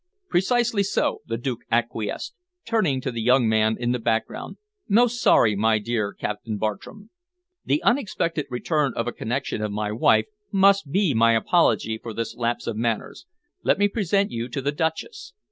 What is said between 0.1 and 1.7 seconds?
"Precisely so," the Duke